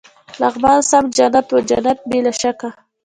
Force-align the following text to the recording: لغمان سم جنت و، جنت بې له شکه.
لغمان 0.41 0.79
سم 0.91 1.05
جنت 1.17 1.47
و، 1.51 1.55
جنت 1.69 1.99
بې 2.09 2.19
له 2.25 2.31
شکه. 2.41 2.69